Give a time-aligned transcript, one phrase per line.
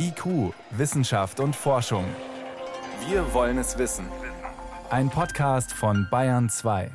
[0.00, 2.04] IQ, Wissenschaft und Forschung.
[3.08, 4.06] Wir wollen es wissen.
[4.90, 6.92] Ein Podcast von Bayern 2.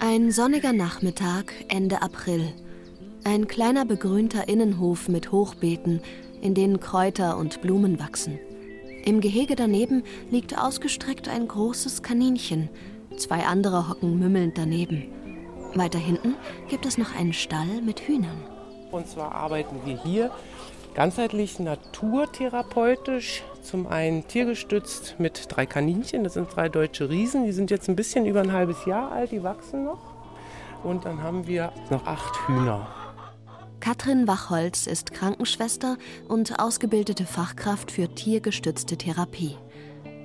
[0.00, 2.52] Ein sonniger Nachmittag Ende April.
[3.22, 6.02] Ein kleiner begrünter Innenhof mit Hochbeeten,
[6.42, 8.40] in denen Kräuter und Blumen wachsen.
[9.04, 12.68] Im Gehege daneben liegt ausgestreckt ein großes Kaninchen.
[13.16, 15.23] Zwei andere hocken mümmelnd daneben.
[15.76, 16.36] Weiter hinten
[16.68, 18.42] gibt es noch einen Stall mit Hühnern.
[18.90, 20.30] Und zwar arbeiten wir hier
[20.94, 23.42] ganzheitlich naturtherapeutisch.
[23.62, 27.96] Zum einen tiergestützt mit drei Kaninchen, das sind drei deutsche Riesen, die sind jetzt ein
[27.96, 30.14] bisschen über ein halbes Jahr alt, die wachsen noch.
[30.84, 32.86] Und dann haben wir noch acht Hühner.
[33.80, 39.56] Katrin Wachholz ist Krankenschwester und ausgebildete Fachkraft für tiergestützte Therapie.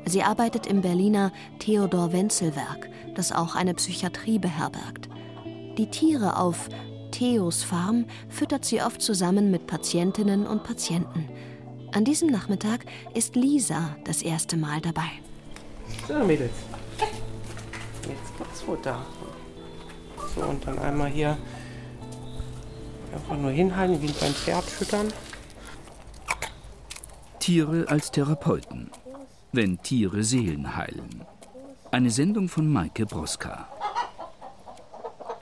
[0.06, 5.10] Sie arbeitet im Berliner Theodor Wenzel Werk, das auch eine Psychiatrie beherbergt.
[5.80, 6.68] Die Tiere auf
[7.12, 11.30] Theos Farm füttert sie oft zusammen mit Patientinnen und Patienten.
[11.94, 15.10] An diesem Nachmittag ist Lisa das erste Mal dabei.
[16.06, 16.52] So, Mädels.
[18.02, 19.02] Jetzt gibt's Futter.
[20.36, 21.38] So, und dann einmal hier
[23.14, 25.08] einfach nur hinhalten, wie beim Pferd füttern.
[27.40, 28.92] Tiere als Therapeuten.
[29.54, 31.24] Wenn Tiere Seelen heilen.
[31.90, 33.70] Eine Sendung von Maike Broska.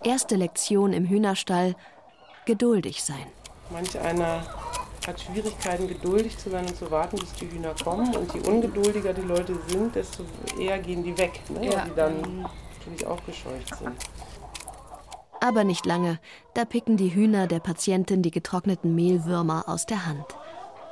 [0.07, 1.75] Erste Lektion im Hühnerstall:
[2.45, 3.27] geduldig sein.
[3.69, 4.41] Manch einer
[5.05, 8.15] hat Schwierigkeiten, geduldig zu sein und zu warten, bis die Hühner kommen.
[8.15, 10.23] Und je ungeduldiger die Leute sind, desto
[10.57, 11.59] eher gehen die weg, ne?
[11.59, 12.45] weil die dann
[12.79, 13.97] natürlich auch gescheucht sind.
[15.41, 16.19] Aber nicht lange,
[16.53, 20.25] da picken die Hühner der Patientin die getrockneten Mehlwürmer aus der Hand.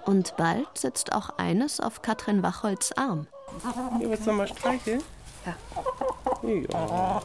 [0.04, 3.28] Und bald sitzt auch eines auf Katrin Wachholz Arm.
[3.98, 5.02] Hier willst du mal streicheln?
[5.46, 5.56] Ja.
[6.44, 7.22] Ja.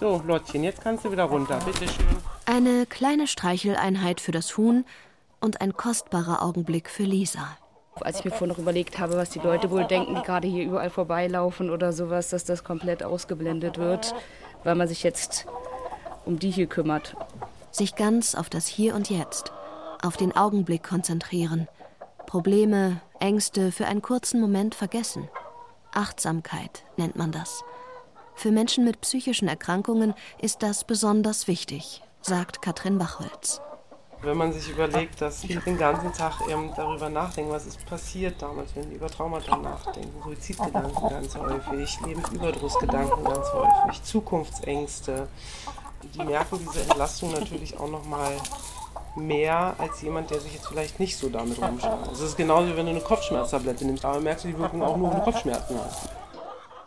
[0.00, 1.58] So, Lottchen, jetzt kannst du wieder runter.
[1.64, 2.06] Bitte schön.
[2.46, 4.84] Eine kleine Streicheleinheit für das Huhn
[5.40, 7.56] und ein kostbarer Augenblick für Lisa.
[8.00, 10.64] Als ich mir vorhin noch überlegt habe, was die Leute wohl denken, die gerade hier
[10.64, 14.14] überall vorbeilaufen oder sowas, dass das komplett ausgeblendet wird,
[14.62, 15.46] weil man sich jetzt
[16.24, 17.16] um die hier kümmert.
[17.72, 19.52] Sich ganz auf das Hier und Jetzt,
[20.02, 21.66] auf den Augenblick konzentrieren.
[22.26, 25.28] Probleme, Ängste für einen kurzen Moment vergessen.
[25.92, 27.64] Achtsamkeit nennt man das.
[28.34, 33.60] Für Menschen mit psychischen Erkrankungen ist das besonders wichtig, sagt Katrin Wachholz.
[34.22, 38.42] Wenn man sich überlegt, dass viele den ganzen Tag eben darüber nachdenken, was ist passiert
[38.42, 45.28] damals, wenn die über Traumata nachdenken, Suizidgedanken ganz häufig, Lebensüberdrussgedanken ganz häufig, Zukunftsängste,
[46.14, 48.36] die merken diese Entlastung natürlich auch nochmal
[49.18, 52.12] mehr als jemand, der sich jetzt vielleicht nicht so damit rumschaut.
[52.12, 54.96] Es ist genauso, wie wenn du eine Kopfschmerztablette nimmst, aber merkst du die Wirkung auch
[54.96, 56.08] nur, wenn du Kopfschmerzen hast.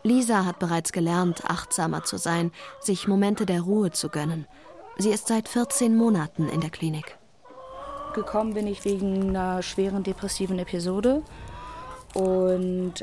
[0.04, 2.50] Lisa hat bereits gelernt, achtsamer zu sein,
[2.80, 4.46] sich Momente der Ruhe zu gönnen.
[4.98, 7.16] Sie ist seit 14 Monaten in der Klinik.
[8.14, 11.22] Gekommen bin ich wegen einer schweren depressiven Episode.
[12.14, 12.94] Und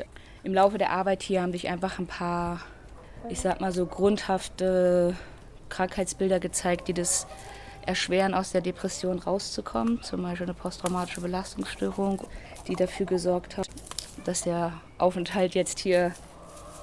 [0.42, 2.60] im Laufe der Arbeit hier haben sich einfach ein paar,
[3.28, 5.16] ich sag mal so, grundhafte
[5.68, 7.26] Krankheitsbilder gezeigt, die das
[7.90, 10.00] erschweren, aus der Depression rauszukommen.
[10.02, 12.20] Zum Beispiel eine posttraumatische Belastungsstörung,
[12.68, 13.68] die dafür gesorgt hat,
[14.24, 16.12] dass der Aufenthalt jetzt hier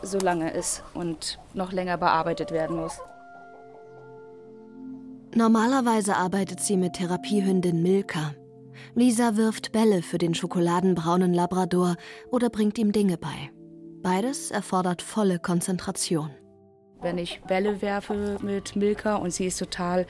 [0.04, 3.00] so lange ist und noch länger bearbeitet werden muss.
[5.34, 8.34] Normalerweise arbeitet sie mit Therapiehündin Milka.
[8.94, 11.96] Lisa wirft Bälle für den schokoladenbraunen Labrador
[12.32, 13.50] oder bringt ihm Dinge bei.
[14.02, 16.32] Beides erfordert volle Konzentration.
[17.02, 20.08] Wenn ich Bälle werfe mit Milka und sie ist total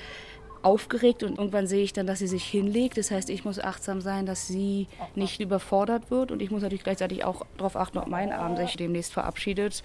[0.68, 2.98] aufgeregt und irgendwann sehe ich dann, dass sie sich hinlegt.
[2.98, 6.84] Das heißt, ich muss achtsam sein, dass sie nicht überfordert wird und ich muss natürlich
[6.84, 9.82] gleichzeitig auch darauf achten, ob mein Arm sich demnächst verabschiedet.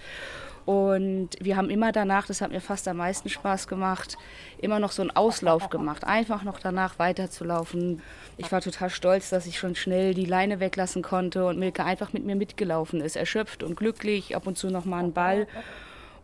[0.65, 4.17] Und wir haben immer danach, das hat mir fast am meisten Spaß gemacht,
[4.59, 8.03] immer noch so einen Auslauf gemacht, einfach noch danach weiterzulaufen.
[8.37, 12.13] Ich war total stolz, dass ich schon schnell die Leine weglassen konnte und Milke einfach
[12.13, 15.47] mit mir mitgelaufen ist, erschöpft und glücklich, ab und zu noch mal einen Ball.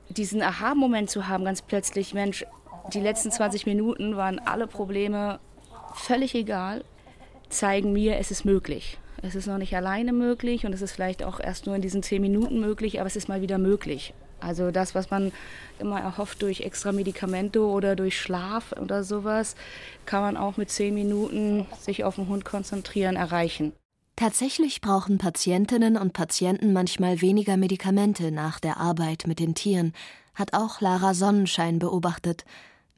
[0.09, 2.47] Diesen Aha-Moment zu haben, ganz plötzlich, Mensch,
[2.93, 5.41] die letzten 20 Minuten waren alle Probleme
[5.95, 6.85] völlig egal,
[7.49, 8.99] zeigen mir, es ist möglich.
[9.23, 12.03] Es ist noch nicht alleine möglich und es ist vielleicht auch erst nur in diesen
[12.03, 14.15] 10 Minuten möglich, aber es ist mal wieder möglich.
[14.41, 15.33] Also das, was man
[15.81, 19.57] immer erhofft durch extra Medikamente oder durch Schlaf oder sowas,
[20.07, 23.73] kann man auch mit 10 Minuten sich auf den Hund konzentrieren, erreichen.
[24.15, 29.93] Tatsächlich brauchen Patientinnen und Patienten manchmal weniger Medikamente nach der Arbeit mit den Tieren,
[30.35, 32.45] hat auch Lara Sonnenschein beobachtet.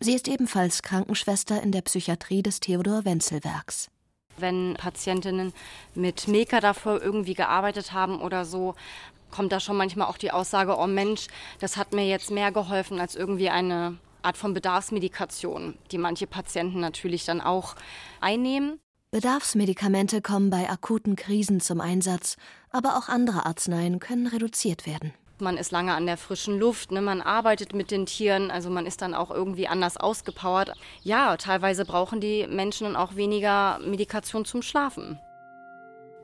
[0.03, 3.91] Sie ist ebenfalls Krankenschwester in der Psychiatrie des Theodor Wenzel Werks.
[4.39, 5.53] Wenn Patientinnen
[5.95, 8.75] mit Milka davor irgendwie gearbeitet haben oder so,
[9.31, 11.27] kommt da schon manchmal auch die Aussage, oh Mensch,
[11.59, 16.81] das hat mir jetzt mehr geholfen als irgendwie eine Art von Bedarfsmedikation, die manche Patienten
[16.81, 17.77] natürlich dann auch
[18.23, 18.81] einnehmen.
[19.11, 22.39] Bedarfsmedikamente kommen bei akuten Krisen zum Einsatz,
[22.71, 25.13] aber auch andere Arzneien können reduziert werden.
[25.41, 27.01] Man ist lange an der frischen Luft, ne?
[27.01, 30.73] man arbeitet mit den Tieren, also man ist dann auch irgendwie anders ausgepowert.
[31.03, 35.19] Ja, teilweise brauchen die Menschen dann auch weniger Medikation zum Schlafen.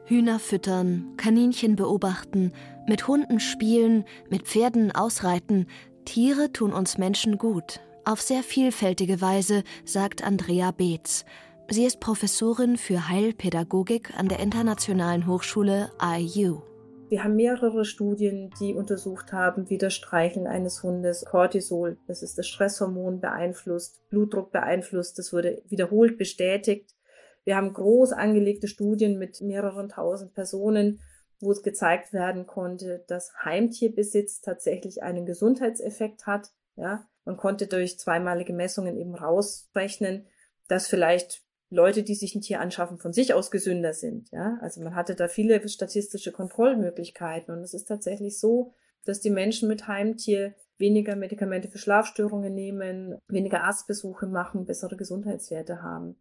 [0.07, 2.53] Hühner füttern, Kaninchen beobachten,
[2.87, 5.67] mit Hunden spielen, mit Pferden ausreiten.
[6.05, 7.81] Tiere tun uns Menschen gut.
[8.05, 11.25] Auf sehr vielfältige Weise, sagt Andrea Beetz.
[11.69, 16.63] Sie ist Professorin für Heilpädagogik an der Internationalen Hochschule IU.
[17.09, 22.37] Wir haben mehrere Studien, die untersucht haben, wie das Streicheln eines Hundes Cortisol, das ist
[22.37, 25.17] das Stresshormon, beeinflusst, Blutdruck beeinflusst.
[25.17, 26.97] Das wurde wiederholt bestätigt.
[27.45, 31.01] Wir haben groß angelegte Studien mit mehreren tausend Personen,
[31.39, 36.51] wo es gezeigt werden konnte, dass Heimtierbesitz tatsächlich einen Gesundheitseffekt hat.
[36.75, 40.27] Ja, man konnte durch zweimalige Messungen eben rausrechnen,
[40.67, 44.31] dass vielleicht Leute, die sich ein Tier anschaffen, von sich aus gesünder sind.
[44.31, 48.73] Ja, also man hatte da viele statistische Kontrollmöglichkeiten und es ist tatsächlich so,
[49.05, 55.83] dass die Menschen mit Heimtier weniger Medikamente für Schlafstörungen nehmen, weniger Arztbesuche machen, bessere Gesundheitswerte
[55.83, 56.17] haben.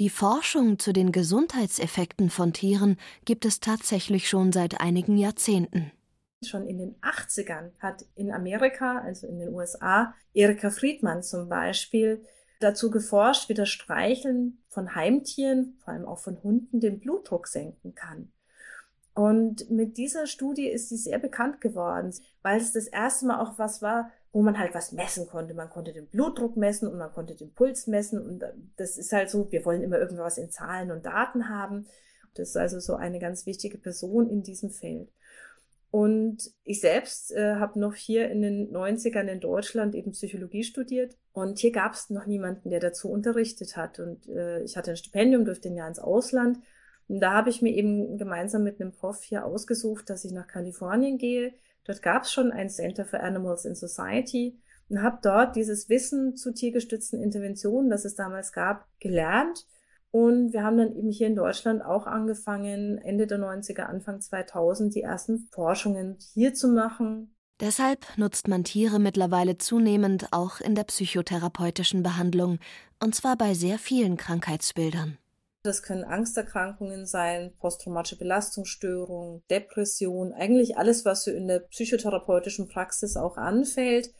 [0.00, 5.92] Die Forschung zu den Gesundheitseffekten von Tieren gibt es tatsächlich schon seit einigen Jahrzehnten.
[6.44, 12.24] Schon in den 80ern hat in Amerika, also in den USA, Erika Friedmann zum Beispiel
[12.60, 17.94] dazu geforscht, wie das Streicheln von Heimtieren, vor allem auch von Hunden, den Blutdruck senken
[17.94, 18.32] kann.
[19.14, 22.12] Und mit dieser Studie ist sie sehr bekannt geworden,
[22.42, 25.54] weil es das erste Mal auch was war, wo man halt was messen konnte.
[25.54, 28.20] Man konnte den Blutdruck messen und man konnte den Puls messen.
[28.20, 28.44] Und
[28.76, 31.86] das ist halt so, wir wollen immer irgendwas in Zahlen und Daten haben.
[32.34, 35.08] Das ist also so eine ganz wichtige Person in diesem Feld.
[35.94, 41.16] Und ich selbst äh, habe noch hier in den 90ern in Deutschland eben Psychologie studiert.
[41.32, 44.00] Und hier gab es noch niemanden, der dazu unterrichtet hat.
[44.00, 46.58] Und äh, ich hatte ein Stipendium, durfte ein Jahr ins Ausland.
[47.06, 50.48] Und da habe ich mir eben gemeinsam mit einem Prof hier ausgesucht, dass ich nach
[50.48, 51.54] Kalifornien gehe.
[51.84, 54.58] Dort gab es schon ein Center for Animals in Society
[54.88, 59.64] und habe dort dieses Wissen zu tiergestützten Interventionen, das es damals gab, gelernt
[60.14, 64.94] und wir haben dann eben hier in Deutschland auch angefangen, Ende der 90er, Anfang 2000,
[64.94, 67.34] die ersten Forschungen hier zu machen.
[67.58, 72.60] Deshalb nutzt man Tiere mittlerweile zunehmend auch in der psychotherapeutischen Behandlung,
[73.02, 75.18] und zwar bei sehr vielen Krankheitsbildern.
[75.64, 83.16] Das können Angsterkrankungen sein, posttraumatische Belastungsstörungen, Depression, eigentlich alles, was so in der psychotherapeutischen Praxis
[83.16, 84.12] auch anfällt.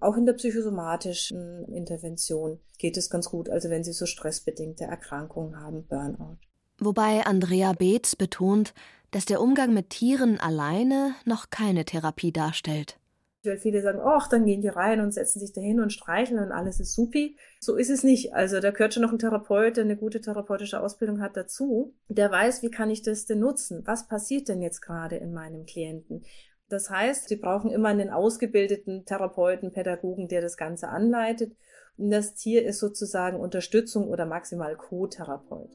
[0.00, 5.60] Auch in der psychosomatischen Intervention geht es ganz gut, also wenn Sie so stressbedingte Erkrankungen
[5.60, 6.38] haben, Burnout.
[6.78, 8.74] Wobei Andrea Beetz betont,
[9.12, 12.98] dass der Umgang mit Tieren alleine noch keine Therapie darstellt.
[13.44, 16.50] Weil viele sagen, ach, dann gehen die rein und setzen sich dahin und streicheln und
[16.50, 17.36] alles ist supi.
[17.60, 18.34] So ist es nicht.
[18.34, 21.94] Also da gehört schon noch ein Therapeut, der eine gute therapeutische Ausbildung hat dazu.
[22.08, 23.82] Der weiß, wie kann ich das denn nutzen?
[23.84, 26.24] Was passiert denn jetzt gerade in meinem Klienten?
[26.68, 31.56] Das heißt, sie brauchen immer einen ausgebildeten Therapeuten, Pädagogen, der das Ganze anleitet.
[31.96, 35.70] Und das Tier ist sozusagen Unterstützung oder maximal Co-Therapeut.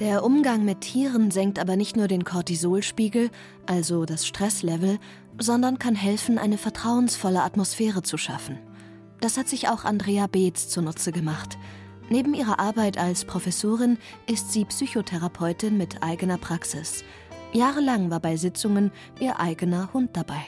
[0.00, 3.30] Der Umgang mit Tieren senkt aber nicht nur den Cortisolspiegel,
[3.66, 4.98] also das Stresslevel,
[5.40, 8.58] sondern kann helfen, eine vertrauensvolle Atmosphäre zu schaffen.
[9.20, 11.56] Das hat sich auch Andrea Beetz zunutze gemacht.
[12.10, 13.98] Neben ihrer Arbeit als Professorin
[14.30, 17.04] ist sie Psychotherapeutin mit eigener Praxis.
[17.54, 20.42] Jahrelang war bei Sitzungen ihr eigener Hund dabei.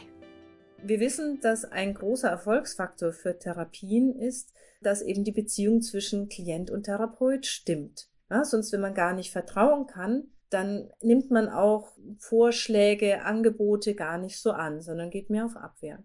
[0.82, 6.68] Wir wissen, dass ein großer Erfolgsfaktor für Therapien ist, dass eben die Beziehung zwischen Klient
[6.68, 8.08] und Therapeut stimmt.
[8.28, 14.18] Ja, sonst, wenn man gar nicht vertrauen kann, dann nimmt man auch Vorschläge, Angebote gar
[14.18, 16.02] nicht so an, sondern geht mehr auf Abwehr.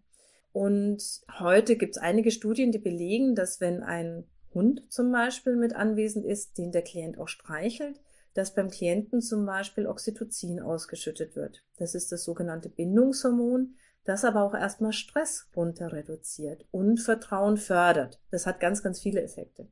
[0.51, 1.01] Und
[1.39, 6.25] heute gibt es einige Studien, die belegen, dass wenn ein Hund zum Beispiel mit anwesend
[6.25, 7.99] ist, den der Klient auch streichelt,
[8.33, 11.63] dass beim Klienten zum Beispiel Oxytocin ausgeschüttet wird.
[11.77, 18.19] Das ist das sogenannte Bindungshormon, das aber auch erstmal Stress runter reduziert und Vertrauen fördert.
[18.31, 19.67] Das hat ganz, ganz viele Effekte.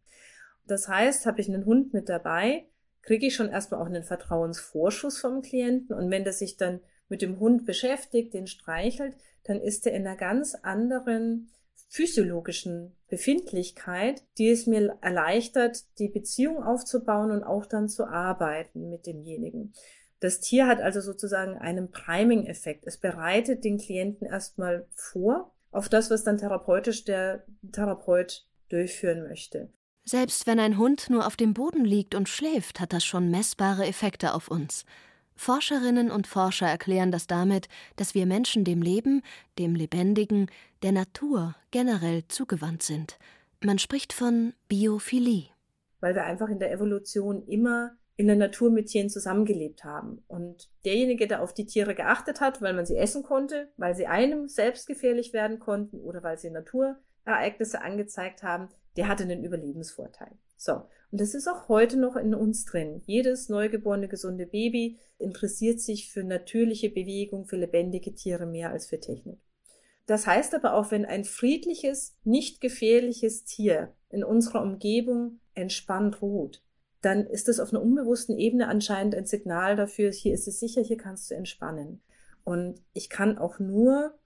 [0.68, 2.66] Das heißt, habe ich einen Hund mit dabei,
[3.02, 7.22] kriege ich schon erstmal auch einen Vertrauensvorschuss vom Klienten und wenn der sich dann mit
[7.24, 11.50] dem Hund beschäftigt, den streichelt, dann ist er in einer ganz anderen
[11.88, 19.06] physiologischen Befindlichkeit, die es mir erleichtert, die Beziehung aufzubauen und auch dann zu arbeiten mit
[19.06, 19.74] demjenigen.
[20.20, 22.86] Das Tier hat also sozusagen einen Priming-Effekt.
[22.86, 29.70] Es bereitet den Klienten erstmal vor auf das, was dann therapeutisch der Therapeut durchführen möchte.
[30.04, 33.86] Selbst wenn ein Hund nur auf dem Boden liegt und schläft, hat das schon messbare
[33.86, 34.86] Effekte auf uns.
[35.36, 39.22] Forscherinnen und Forscher erklären das damit, dass wir Menschen dem Leben,
[39.58, 40.48] dem Lebendigen,
[40.84, 43.18] der Natur generell zugewandt sind.
[43.64, 45.48] Man spricht von Biophilie.
[46.00, 50.24] Weil wir einfach in der Evolution immer in der Natur mit Tieren zusammengelebt haben.
[50.28, 54.08] Und derjenige, der auf die Tiere geachtet hat, weil man sie essen konnte, weil sie
[54.08, 58.68] einem selbst gefährlich werden konnten oder weil sie Naturereignisse angezeigt haben,
[58.98, 60.32] der hatte einen Überlebensvorteil.
[60.58, 60.74] So.
[61.12, 63.02] Und das ist auch heute noch in uns drin.
[63.06, 69.00] Jedes neugeborene gesunde Baby interessiert sich für natürliche Bewegung, für lebendige Tiere mehr als für
[69.00, 69.40] Technik.
[70.10, 76.64] Das heißt aber auch, wenn ein friedliches, nicht gefährliches Tier in unserer Umgebung entspannt ruht,
[77.02, 80.82] dann ist das auf einer unbewussten Ebene anscheinend ein Signal dafür, hier ist es sicher,
[80.82, 82.02] hier kannst du entspannen.
[82.44, 84.18] Und ich kann auch nur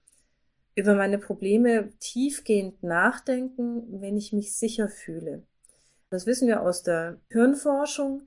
[0.74, 5.42] über meine Probleme tiefgehend nachdenken, wenn ich mich sicher fühle.
[6.08, 8.22] Das wissen wir aus der Hirnforschung,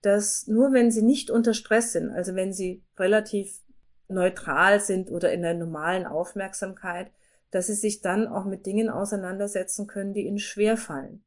[0.00, 3.60] dass nur wenn sie nicht unter Stress sind, also wenn sie relativ
[4.08, 7.10] neutral sind oder in der normalen Aufmerksamkeit,
[7.50, 11.22] dass sie sich dann auch mit Dingen auseinandersetzen können, die ihnen schwerfallen.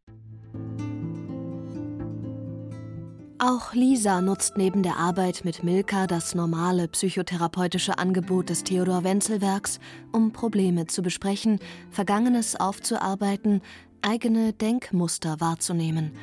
[3.37, 9.41] Auch Lisa nutzt neben der Arbeit mit Milka das normale psychotherapeutische Angebot des Theodor Wenzel
[9.41, 9.79] Werks,
[10.13, 11.59] um Probleme zu besprechen,
[11.91, 13.61] Vergangenes aufzuarbeiten,
[14.01, 16.13] eigene Denkmuster wahrzunehmen.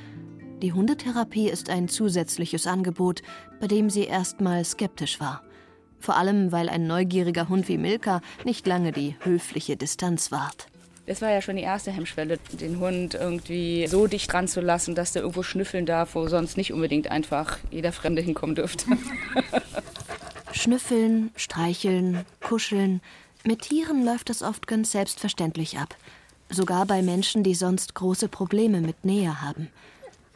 [0.63, 3.23] Die Hundetherapie ist ein zusätzliches Angebot,
[3.61, 5.43] bei dem sie erstmal skeptisch war.
[6.03, 10.67] Vor allem, weil ein neugieriger Hund wie Milka nicht lange die höfliche Distanz wahrt.
[11.07, 14.97] Das war ja schon die erste Hemmschwelle, den Hund irgendwie so dicht dran zu lassen,
[14.97, 18.87] dass der irgendwo schnüffeln darf, wo sonst nicht unbedingt einfach jeder Fremde hinkommen dürfte.
[20.53, 23.01] Schnüffeln, streicheln, kuscheln.
[23.45, 25.97] Mit Tieren läuft das oft ganz selbstverständlich ab.
[26.51, 29.69] Sogar bei Menschen, die sonst große Probleme mit Nähe haben.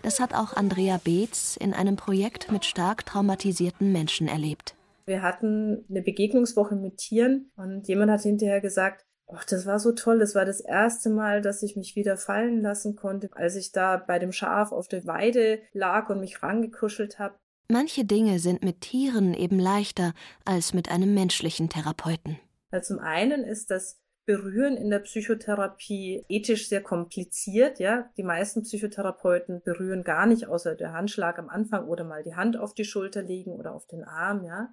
[0.03, 4.76] Das hat auch Andrea Beetz in einem Projekt mit stark traumatisierten Menschen erlebt.
[5.07, 9.93] Wir hatten eine Begegnungswoche mit Tieren und jemand hat hinterher gesagt, Och, das war so
[9.93, 10.21] toll.
[10.21, 13.97] Das war das erste Mal, dass ich mich wieder fallen lassen konnte, als ich da
[13.97, 17.35] bei dem Schaf auf der Weide lag und mich rangekuschelt habe.
[17.69, 22.39] Manche Dinge sind mit Tieren eben leichter als mit einem menschlichen Therapeuten.
[22.71, 28.11] Also zum einen ist das Berühren in der Psychotherapie ethisch sehr kompliziert, ja.
[28.17, 32.57] Die meisten Psychotherapeuten berühren gar nicht, außer der Handschlag am Anfang oder mal die Hand
[32.57, 34.73] auf die Schulter legen oder auf den Arm, ja.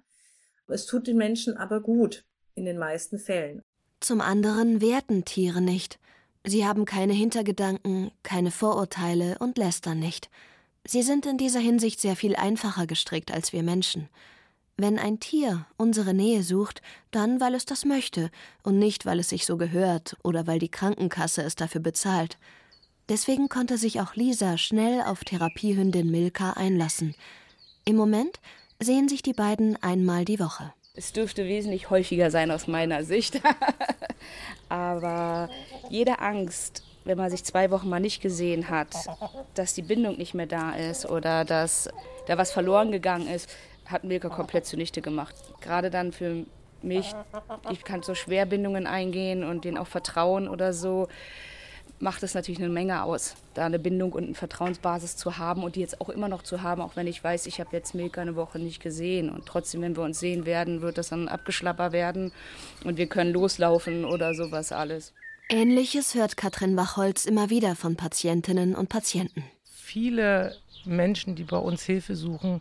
[0.66, 3.62] Es tut den Menschen aber gut in den meisten Fällen.
[4.00, 5.98] Zum anderen werten Tiere nicht.
[6.44, 10.30] Sie haben keine Hintergedanken, keine Vorurteile und lästern nicht.
[10.86, 14.08] Sie sind in dieser Hinsicht sehr viel einfacher gestrickt als wir Menschen.
[14.76, 18.30] Wenn ein Tier unsere Nähe sucht, dann weil es das möchte
[18.62, 22.38] und nicht weil es sich so gehört oder weil die Krankenkasse es dafür bezahlt.
[23.08, 27.14] Deswegen konnte sich auch Lisa schnell auf Therapiehündin Milka einlassen.
[27.84, 28.40] Im Moment
[28.80, 30.72] sehen sich die beiden einmal die Woche.
[30.96, 33.40] Es dürfte wesentlich häufiger sein aus meiner Sicht.
[34.68, 35.48] Aber
[35.90, 38.94] jede Angst, wenn man sich zwei Wochen mal nicht gesehen hat,
[39.54, 41.88] dass die Bindung nicht mehr da ist oder dass
[42.26, 43.50] da was verloren gegangen ist,
[43.86, 45.34] hat Milka komplett zunichte gemacht.
[45.60, 46.46] Gerade dann für
[46.80, 47.12] mich,
[47.70, 51.08] ich kann so Schwerbindungen eingehen und denen auch vertrauen oder so
[51.98, 55.76] macht es natürlich eine Menge aus, da eine Bindung und eine Vertrauensbasis zu haben und
[55.76, 58.20] die jetzt auch immer noch zu haben, auch wenn ich weiß, ich habe jetzt Milka
[58.20, 59.30] eine Woche nicht gesehen.
[59.30, 62.32] Und trotzdem, wenn wir uns sehen werden, wird das dann abgeschlapper werden
[62.84, 65.12] und wir können loslaufen oder sowas alles.
[65.48, 69.44] Ähnliches hört Katrin Wachholz immer wieder von Patientinnen und Patienten.
[69.64, 72.60] Viele Menschen, die bei uns Hilfe suchen,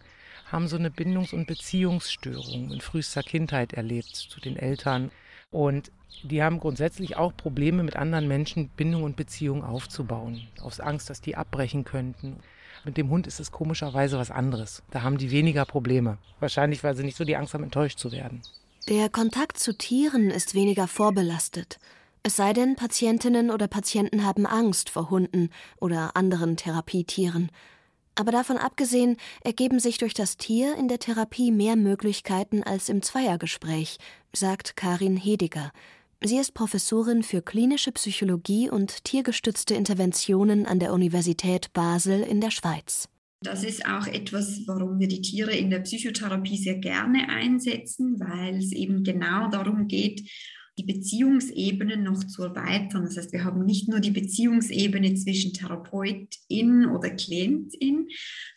[0.52, 5.12] haben so eine Bindungs- und Beziehungsstörung in frühester Kindheit erlebt zu den Eltern.
[5.54, 5.92] Und
[6.24, 11.22] die haben grundsätzlich auch Probleme mit anderen Menschen Bindung und Beziehung aufzubauen, aus Angst, dass
[11.22, 12.38] die abbrechen könnten.
[12.84, 14.82] Mit dem Hund ist es komischerweise was anderes.
[14.90, 16.18] Da haben die weniger Probleme.
[16.40, 18.42] Wahrscheinlich, weil sie nicht so die Angst haben, enttäuscht zu werden.
[18.90, 21.80] Der Kontakt zu Tieren ist weniger vorbelastet.
[22.24, 27.52] Es sei denn, Patientinnen oder Patienten haben Angst vor Hunden oder anderen Therapietieren.
[28.16, 33.02] Aber davon abgesehen ergeben sich durch das Tier in der Therapie mehr Möglichkeiten als im
[33.02, 33.98] Zweiergespräch,
[34.34, 35.72] sagt Karin Hediger.
[36.22, 42.52] Sie ist Professorin für klinische Psychologie und tiergestützte Interventionen an der Universität Basel in der
[42.52, 43.10] Schweiz.
[43.42, 48.56] Das ist auch etwas, warum wir die Tiere in der Psychotherapie sehr gerne einsetzen, weil
[48.56, 50.22] es eben genau darum geht,
[50.78, 53.04] die Beziehungsebenen noch zu erweitern.
[53.06, 58.08] Das heißt, wir haben nicht nur die Beziehungsebene zwischen Therapeutin oder Klientin,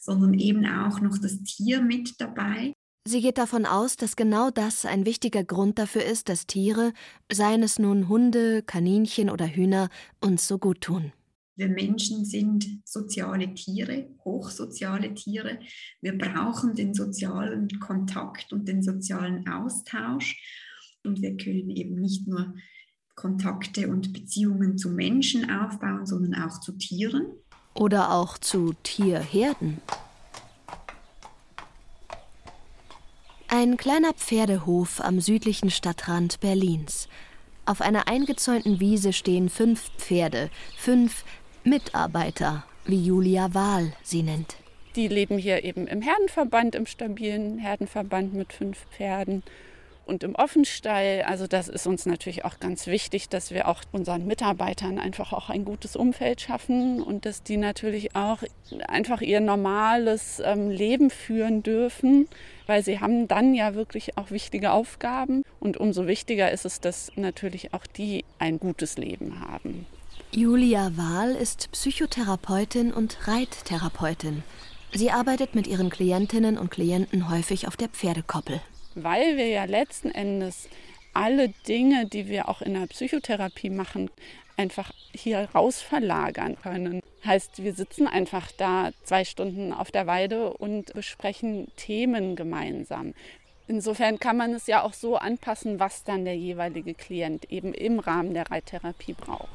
[0.00, 2.72] sondern eben auch noch das Tier mit dabei.
[3.08, 6.92] Sie geht davon aus, dass genau das ein wichtiger Grund dafür ist, dass Tiere,
[7.30, 11.12] seien es nun Hunde, Kaninchen oder Hühner, uns so gut tun.
[11.54, 15.58] Wir Menschen sind soziale Tiere, hochsoziale Tiere.
[16.02, 20.36] Wir brauchen den sozialen Kontakt und den sozialen Austausch.
[21.06, 22.54] Und wir können eben nicht nur
[23.14, 27.26] Kontakte und Beziehungen zu Menschen aufbauen, sondern auch zu Tieren.
[27.74, 29.80] Oder auch zu Tierherden.
[33.48, 37.08] Ein kleiner Pferdehof am südlichen Stadtrand Berlins.
[37.64, 41.24] Auf einer eingezäunten Wiese stehen fünf Pferde, fünf
[41.64, 44.56] Mitarbeiter, wie Julia Wahl sie nennt.
[44.94, 49.42] Die leben hier eben im Herdenverband, im stabilen Herdenverband mit fünf Pferden
[50.06, 51.24] und im Offenstall.
[51.26, 55.50] Also das ist uns natürlich auch ganz wichtig, dass wir auch unseren Mitarbeitern einfach auch
[55.50, 58.38] ein gutes Umfeld schaffen und dass die natürlich auch
[58.86, 62.28] einfach ihr normales ähm, Leben führen dürfen,
[62.66, 67.10] weil sie haben dann ja wirklich auch wichtige Aufgaben und umso wichtiger ist es, dass
[67.16, 69.86] natürlich auch die ein gutes Leben haben.
[70.30, 74.42] Julia Wahl ist Psychotherapeutin und Reittherapeutin.
[74.92, 78.60] Sie arbeitet mit ihren Klientinnen und Klienten häufig auf der Pferdekoppel
[78.96, 80.68] weil wir ja letzten Endes
[81.12, 84.10] alle Dinge, die wir auch in der Psychotherapie machen,
[84.56, 87.00] einfach hier raus verlagern können.
[87.24, 93.14] Heißt, wir sitzen einfach da zwei Stunden auf der Weide und besprechen Themen gemeinsam.
[93.68, 97.98] Insofern kann man es ja auch so anpassen, was dann der jeweilige Klient eben im
[97.98, 99.48] Rahmen der Reittherapie braucht.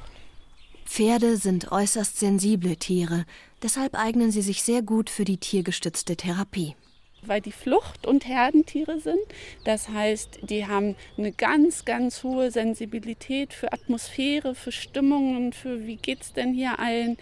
[0.86, 3.25] Pferde sind äußerst sensible Tiere,
[3.63, 6.75] deshalb eignen sie sich sehr gut für die tiergestützte Therapie
[7.22, 9.20] weil die Flucht- und Herdentiere sind.
[9.63, 15.98] Das heißt, die haben eine ganz, ganz hohe Sensibilität für Atmosphäre, für Stimmungen, für wie
[15.98, 17.18] geht es denn hier allen.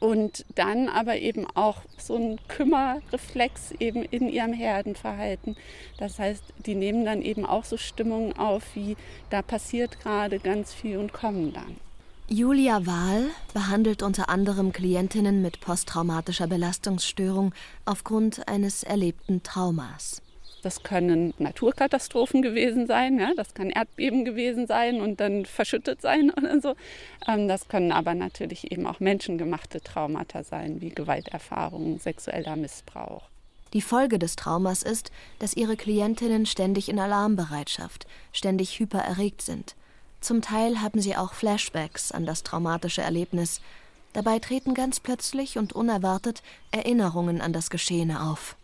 [0.00, 5.56] Und dann aber eben auch so ein Kümmerreflex eben in ihrem Herdenverhalten.
[5.98, 8.96] Das heißt, die nehmen dann eben auch so Stimmungen auf, wie
[9.30, 11.76] da passiert gerade ganz viel und kommen dann.
[12.32, 17.52] Julia Wahl behandelt unter anderem Klientinnen mit posttraumatischer Belastungsstörung
[17.84, 20.22] aufgrund eines erlebten Traumas.
[20.62, 26.30] Das können Naturkatastrophen gewesen sein, ja, das kann Erdbeben gewesen sein und dann verschüttet sein
[26.30, 26.74] oder so.
[27.28, 33.24] Ähm, das können aber natürlich eben auch menschengemachte Traumata sein, wie Gewalterfahrungen, sexueller Missbrauch.
[33.74, 39.76] Die Folge des Traumas ist, dass ihre Klientinnen ständig in Alarmbereitschaft, ständig hypererregt sind.
[40.22, 43.60] Zum Teil haben sie auch Flashbacks an das traumatische Erlebnis.
[44.12, 48.56] Dabei treten ganz plötzlich und unerwartet Erinnerungen an das Geschehene auf.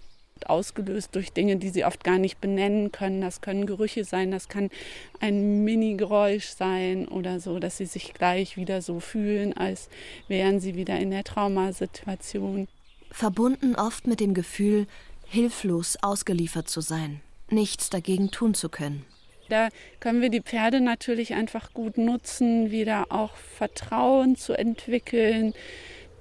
[0.46, 3.20] Ausgelöst durch Dinge, die sie oft gar nicht benennen können.
[3.20, 4.70] Das können Gerüche sein, das kann
[5.18, 9.88] ein Mini-Geräusch sein oder so, dass sie sich gleich wieder so fühlen, als
[10.28, 12.68] wären sie wieder in der Traumasituation.
[13.10, 14.86] Verbunden oft mit dem Gefühl,
[15.26, 19.04] hilflos ausgeliefert zu sein, nichts dagegen tun zu können.
[19.48, 19.68] Da
[20.00, 25.54] können wir die Pferde natürlich einfach gut nutzen, wieder auch Vertrauen zu entwickeln.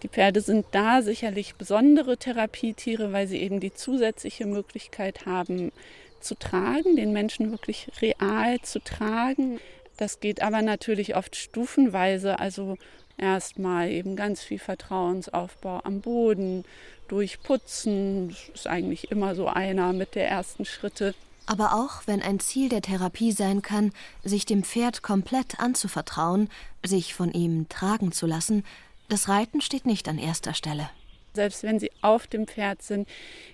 [0.03, 5.71] Die Pferde sind da sicherlich besondere Therapietiere, weil sie eben die zusätzliche Möglichkeit haben,
[6.19, 9.59] zu tragen, den Menschen wirklich real zu tragen.
[9.97, 12.77] Das geht aber natürlich oft stufenweise, also
[13.17, 16.65] erstmal eben ganz viel Vertrauensaufbau am Boden,
[17.07, 21.15] durch Putzen, das ist eigentlich immer so einer mit der ersten Schritte.
[21.47, 23.91] Aber auch wenn ein Ziel der Therapie sein kann,
[24.23, 26.49] sich dem Pferd komplett anzuvertrauen,
[26.85, 28.63] sich von ihm tragen zu lassen,
[29.09, 30.89] das Reiten steht nicht an erster Stelle.
[31.33, 33.07] Selbst wenn sie auf dem Pferd sind,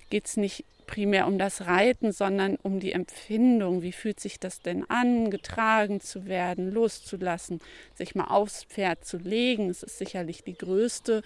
[0.10, 3.84] geht es nicht primär um das Reiten, sondern um die Empfindung.
[3.84, 7.62] Wie fühlt sich das denn an, getragen zu werden, loszulassen,
[7.96, 9.70] sich mal aufs Pferd zu legen?
[9.70, 11.22] Es ist sicherlich die größte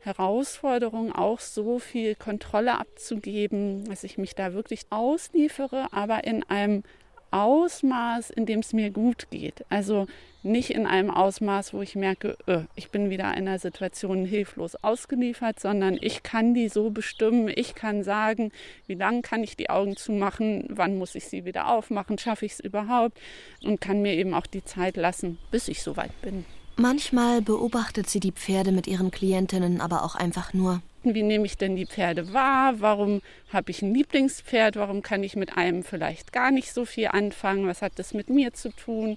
[0.00, 6.82] Herausforderung, auch so viel Kontrolle abzugeben, dass ich mich da wirklich ausliefere, aber in einem
[7.30, 9.64] Ausmaß, in dem es mir gut geht.
[9.68, 10.06] Also
[10.42, 15.60] nicht in einem Ausmaß, wo ich merke, öh, ich bin wieder einer Situation hilflos ausgeliefert,
[15.60, 17.50] sondern ich kann die so bestimmen.
[17.54, 18.50] Ich kann sagen,
[18.86, 22.52] wie lange kann ich die Augen zumachen, wann muss ich sie wieder aufmachen, schaffe ich
[22.52, 23.18] es überhaupt
[23.62, 26.46] und kann mir eben auch die Zeit lassen, bis ich soweit bin.
[26.80, 30.80] Manchmal beobachtet sie die Pferde mit ihren Klientinnen aber auch einfach nur.
[31.02, 32.74] Wie nehme ich denn die Pferde wahr?
[32.78, 33.20] Warum
[33.52, 34.76] habe ich ein Lieblingspferd?
[34.76, 37.66] Warum kann ich mit einem vielleicht gar nicht so viel anfangen?
[37.66, 39.16] Was hat das mit mir zu tun?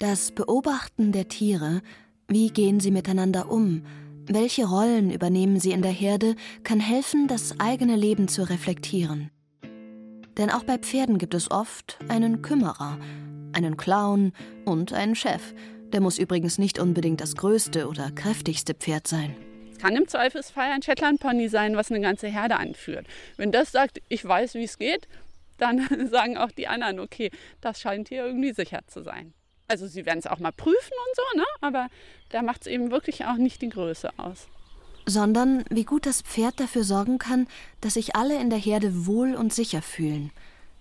[0.00, 1.82] Das Beobachten der Tiere,
[2.26, 3.86] wie gehen sie miteinander um,
[4.26, 9.30] welche Rollen übernehmen sie in der Herde, kann helfen, das eigene Leben zu reflektieren.
[10.36, 12.98] Denn auch bei Pferden gibt es oft einen Kümmerer,
[13.52, 14.32] einen Clown
[14.64, 15.54] und einen Chef.
[15.92, 19.36] Der muss übrigens nicht unbedingt das größte oder kräftigste Pferd sein.
[19.72, 23.06] Es kann im Zweifelsfall ein Shetland Pony sein, was eine ganze Herde anführt.
[23.36, 25.08] Wenn das sagt, ich weiß, wie es geht,
[25.58, 29.34] dann sagen auch die anderen, okay, das scheint hier irgendwie sicher zu sein.
[29.68, 31.46] Also sie werden es auch mal prüfen und so, ne?
[31.60, 31.88] aber
[32.30, 34.48] da macht es eben wirklich auch nicht die Größe aus.
[35.06, 37.48] Sondern wie gut das Pferd dafür sorgen kann,
[37.80, 40.30] dass sich alle in der Herde wohl und sicher fühlen.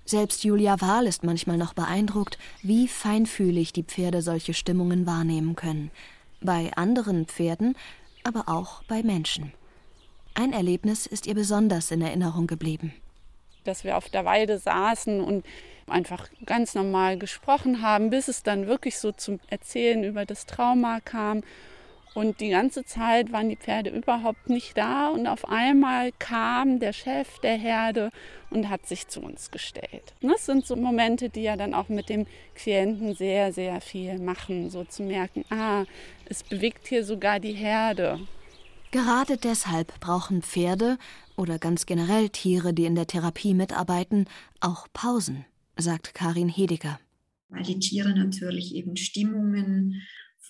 [0.05, 5.91] Selbst Julia Wahl ist manchmal noch beeindruckt, wie feinfühlig die Pferde solche Stimmungen wahrnehmen können.
[6.41, 7.75] Bei anderen Pferden,
[8.23, 9.53] aber auch bei Menschen.
[10.33, 12.93] Ein Erlebnis ist ihr besonders in Erinnerung geblieben.
[13.63, 15.45] Dass wir auf der Weide saßen und
[15.87, 20.99] einfach ganz normal gesprochen haben, bis es dann wirklich so zum Erzählen über das Trauma
[21.01, 21.43] kam.
[22.13, 25.09] Und die ganze Zeit waren die Pferde überhaupt nicht da.
[25.09, 28.11] Und auf einmal kam der Chef der Herde
[28.49, 30.13] und hat sich zu uns gestellt.
[30.21, 34.69] Das sind so Momente, die ja dann auch mit dem Klienten sehr, sehr viel machen.
[34.69, 35.85] So zu merken, ah,
[36.25, 38.19] es bewegt hier sogar die Herde.
[38.91, 40.97] Gerade deshalb brauchen Pferde
[41.37, 44.25] oder ganz generell Tiere, die in der Therapie mitarbeiten,
[44.59, 45.45] auch Pausen
[45.77, 46.99] sagt Karin Hediger.
[47.47, 50.01] Weil die Tiere natürlich eben Stimmungen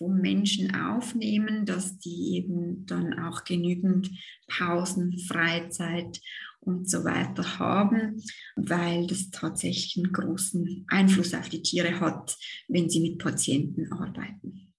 [0.02, 4.10] vom Menschen aufnehmen, dass die eben dann auch genügend
[4.48, 6.20] Pausen, Freizeit
[6.60, 8.20] und so weiter haben,
[8.56, 12.36] weil das tatsächlich einen großen Einfluss auf die Tiere hat,
[12.68, 14.74] wenn sie mit Patienten arbeiten.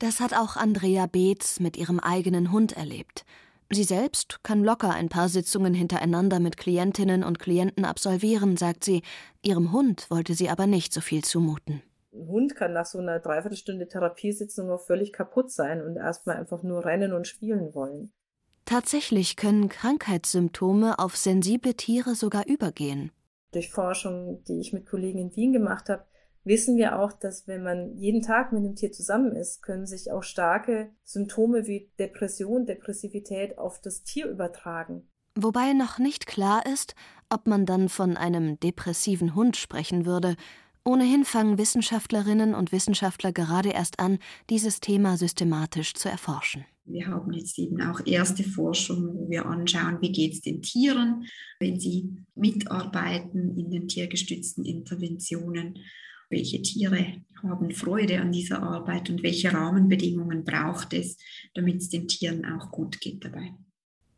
[0.00, 3.24] Das hat auch Andrea Beetz mit ihrem eigenen Hund erlebt.
[3.70, 9.02] Sie selbst kann locker ein paar Sitzungen hintereinander mit Klientinnen und Klienten absolvieren, sagt sie.
[9.40, 11.80] Ihrem Hund wollte sie aber nicht so viel zumuten.
[12.14, 16.62] Ein Hund kann nach so einer Dreiviertelstunde Therapiesitzung auch völlig kaputt sein und erstmal einfach
[16.62, 18.12] nur rennen und spielen wollen.
[18.64, 23.10] Tatsächlich können Krankheitssymptome auf sensible Tiere sogar übergehen.
[23.52, 26.04] Durch Forschung, die ich mit Kollegen in Wien gemacht habe,
[26.44, 30.12] wissen wir auch, dass wenn man jeden Tag mit einem Tier zusammen ist, können sich
[30.12, 35.08] auch starke Symptome wie Depression, Depressivität auf das Tier übertragen.
[35.36, 36.94] Wobei noch nicht klar ist,
[37.28, 40.36] ob man dann von einem depressiven Hund sprechen würde.
[40.84, 44.18] Ohnehin fangen Wissenschaftlerinnen und Wissenschaftler gerade erst an,
[44.50, 46.64] dieses Thema systematisch zu erforschen.
[46.84, 51.24] Wir haben jetzt eben auch erste Forschung, wo wir anschauen, wie geht es den Tieren,
[51.58, 55.78] wenn sie mitarbeiten in den tiergestützten Interventionen
[56.30, 61.16] welche Tiere haben Freude an dieser Arbeit und welche Rahmenbedingungen braucht es,
[61.54, 63.54] damit es den Tieren auch gut geht dabei.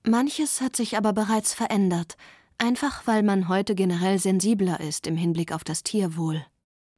[0.05, 2.17] Manches hat sich aber bereits verändert,
[2.59, 6.45] einfach weil man heute generell sensibler ist im Hinblick auf das Tierwohl.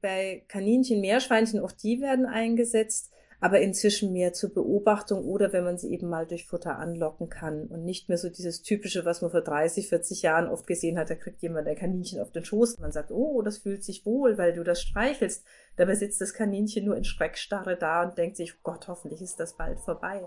[0.01, 5.79] Bei Kaninchen, Meerschweinchen, auch die werden eingesetzt aber inzwischen mehr zur Beobachtung oder wenn man
[5.79, 9.31] sie eben mal durch Futter anlocken kann und nicht mehr so dieses typische, was man
[9.31, 12.79] vor 30, 40 Jahren oft gesehen hat, da kriegt jemand ein Kaninchen auf den Schoß.
[12.79, 15.45] Man sagt, oh, das fühlt sich wohl, weil du das streichelst.
[15.77, 19.39] Dabei sitzt das Kaninchen nur in Schreckstarre da und denkt sich, oh Gott, hoffentlich ist
[19.39, 20.27] das bald vorbei.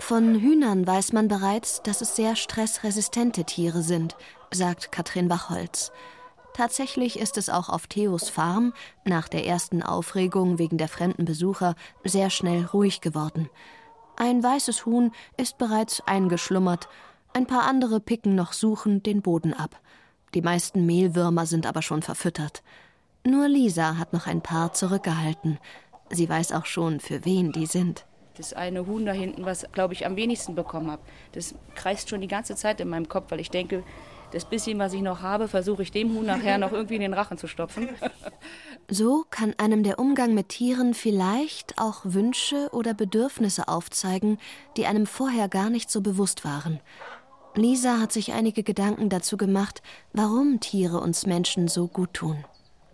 [0.00, 4.16] Von Hühnern weiß man bereits, dass es sehr stressresistente Tiere sind,
[4.52, 5.92] sagt Katrin Wachholz.
[6.58, 11.76] Tatsächlich ist es auch auf Theos Farm nach der ersten Aufregung wegen der fremden Besucher
[12.02, 13.48] sehr schnell ruhig geworden.
[14.16, 16.88] Ein weißes Huhn ist bereits eingeschlummert,
[17.32, 19.80] ein paar andere picken noch suchend den Boden ab.
[20.34, 22.64] Die meisten Mehlwürmer sind aber schon verfüttert.
[23.22, 25.60] Nur Lisa hat noch ein paar zurückgehalten.
[26.10, 28.04] Sie weiß auch schon, für wen die sind.
[28.36, 32.20] Das eine Huhn da hinten, was, glaube ich, am wenigsten bekommen habe, das kreist schon
[32.20, 33.84] die ganze Zeit in meinem Kopf, weil ich denke,
[34.32, 37.14] das bisschen, was ich noch habe, versuche ich dem Huhn nachher noch irgendwie in den
[37.14, 37.88] Rachen zu stopfen.
[38.90, 44.38] So kann einem der Umgang mit Tieren vielleicht auch Wünsche oder Bedürfnisse aufzeigen,
[44.78, 46.80] die einem vorher gar nicht so bewusst waren.
[47.54, 49.82] Lisa hat sich einige Gedanken dazu gemacht,
[50.14, 52.42] warum Tiere uns Menschen so gut tun.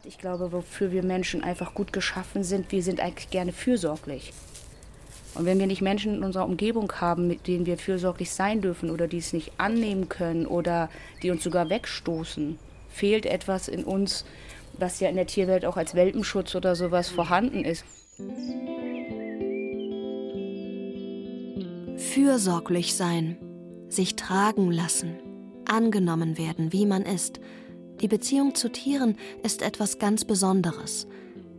[0.02, 4.32] Ich glaube, wofür wir Menschen einfach gut geschaffen sind, wir sind eigentlich gerne fürsorglich.
[5.34, 8.90] Und wenn wir nicht Menschen in unserer Umgebung haben, mit denen wir fürsorglich sein dürfen
[8.90, 10.88] oder die es nicht annehmen können oder
[11.22, 14.24] die uns sogar wegstoßen, fehlt etwas in uns,
[14.78, 17.84] was ja in der Tierwelt auch als Welpenschutz oder sowas vorhanden ist.
[21.96, 23.36] Fürsorglich sein,
[23.88, 25.16] sich tragen lassen,
[25.64, 27.40] angenommen werden, wie man ist.
[28.00, 31.08] Die Beziehung zu Tieren ist etwas ganz Besonderes.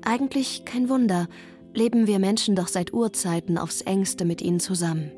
[0.02, 1.28] Eigentlich kein Wunder,
[1.76, 5.12] leben wir Menschen doch seit Urzeiten aufs engste mit ihnen zusammen.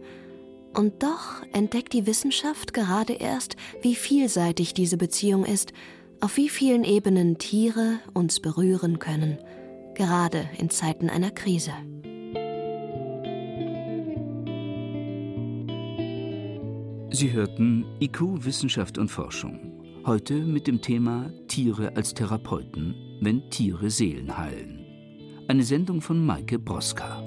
[0.74, 5.74] Und doch entdeckt die Wissenschaft gerade erst, wie vielseitig diese Beziehung ist,
[6.20, 9.38] auf wie vielen Ebenen Tiere uns berühren können,
[9.96, 11.74] gerade in Zeiten einer Krise.
[17.10, 19.82] Sie hörten IQ Wissenschaft und Forschung.
[20.06, 24.87] Heute mit dem Thema Tiere als Therapeuten, wenn Tiere Seelen heilen.
[25.50, 27.24] Eine Sendung von Maike Broska.